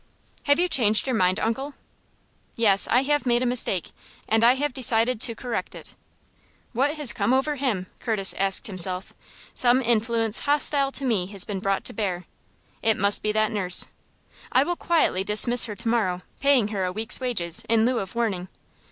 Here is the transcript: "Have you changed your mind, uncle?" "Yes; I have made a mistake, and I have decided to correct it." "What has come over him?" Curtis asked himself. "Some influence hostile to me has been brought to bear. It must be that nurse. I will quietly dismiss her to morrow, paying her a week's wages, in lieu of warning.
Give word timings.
"Have 0.45 0.57
you 0.57 0.67
changed 0.67 1.05
your 1.05 1.15
mind, 1.15 1.39
uncle?" 1.39 1.75
"Yes; 2.55 2.87
I 2.87 3.03
have 3.03 3.27
made 3.27 3.43
a 3.43 3.45
mistake, 3.45 3.91
and 4.27 4.43
I 4.43 4.53
have 4.55 4.73
decided 4.73 5.21
to 5.21 5.35
correct 5.35 5.75
it." 5.75 5.93
"What 6.73 6.95
has 6.95 7.13
come 7.13 7.35
over 7.35 7.53
him?" 7.55 7.85
Curtis 7.99 8.33
asked 8.39 8.65
himself. 8.65 9.13
"Some 9.53 9.79
influence 9.79 10.39
hostile 10.39 10.91
to 10.93 11.05
me 11.05 11.27
has 11.27 11.43
been 11.45 11.59
brought 11.59 11.85
to 11.85 11.93
bear. 11.93 12.25
It 12.81 12.97
must 12.97 13.21
be 13.21 13.31
that 13.33 13.51
nurse. 13.51 13.89
I 14.51 14.63
will 14.63 14.75
quietly 14.75 15.23
dismiss 15.23 15.65
her 15.65 15.75
to 15.75 15.87
morrow, 15.87 16.23
paying 16.39 16.69
her 16.69 16.83
a 16.83 16.91
week's 16.91 17.19
wages, 17.19 17.63
in 17.69 17.85
lieu 17.85 17.99
of 17.99 18.15
warning. 18.15 18.47